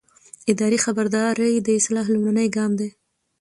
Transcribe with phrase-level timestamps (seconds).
[0.51, 2.89] اداري خبرداری د اصلاح لومړنی ګام دی.